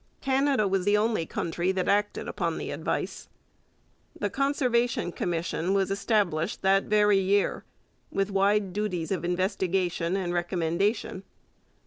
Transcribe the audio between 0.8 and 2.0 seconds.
the only country that